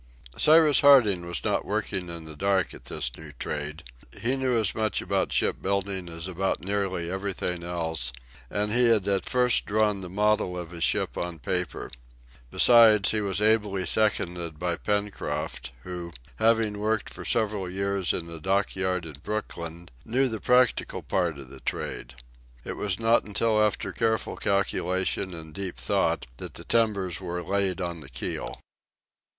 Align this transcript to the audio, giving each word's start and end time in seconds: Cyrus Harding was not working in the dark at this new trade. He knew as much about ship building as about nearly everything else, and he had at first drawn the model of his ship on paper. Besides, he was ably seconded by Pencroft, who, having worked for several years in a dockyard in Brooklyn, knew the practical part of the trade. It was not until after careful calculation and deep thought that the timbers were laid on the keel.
Cyrus 0.35 0.79
Harding 0.79 1.27
was 1.27 1.43
not 1.43 1.63
working 1.63 2.09
in 2.09 2.25
the 2.25 2.35
dark 2.35 2.73
at 2.73 2.85
this 2.85 3.15
new 3.15 3.33
trade. 3.33 3.83
He 4.19 4.35
knew 4.35 4.57
as 4.57 4.73
much 4.73 4.99
about 4.99 5.31
ship 5.31 5.61
building 5.61 6.09
as 6.09 6.27
about 6.27 6.59
nearly 6.59 7.07
everything 7.11 7.61
else, 7.61 8.11
and 8.49 8.73
he 8.73 8.85
had 8.85 9.07
at 9.07 9.29
first 9.29 9.67
drawn 9.67 10.01
the 10.01 10.09
model 10.09 10.57
of 10.57 10.71
his 10.71 10.83
ship 10.83 11.19
on 11.19 11.37
paper. 11.37 11.91
Besides, 12.49 13.11
he 13.11 13.21
was 13.21 13.43
ably 13.43 13.85
seconded 13.85 14.57
by 14.57 14.75
Pencroft, 14.75 15.69
who, 15.83 16.11
having 16.37 16.79
worked 16.79 17.07
for 17.11 17.23
several 17.23 17.69
years 17.69 18.11
in 18.11 18.27
a 18.27 18.39
dockyard 18.39 19.05
in 19.05 19.17
Brooklyn, 19.21 19.87
knew 20.03 20.27
the 20.27 20.41
practical 20.41 21.03
part 21.03 21.37
of 21.37 21.49
the 21.51 21.59
trade. 21.59 22.15
It 22.65 22.73
was 22.73 22.99
not 22.99 23.23
until 23.23 23.61
after 23.61 23.93
careful 23.93 24.35
calculation 24.35 25.35
and 25.35 25.53
deep 25.53 25.77
thought 25.77 26.25
that 26.37 26.55
the 26.55 26.63
timbers 26.63 27.21
were 27.21 27.43
laid 27.43 27.79
on 27.79 27.99
the 27.99 28.09
keel. 28.09 28.59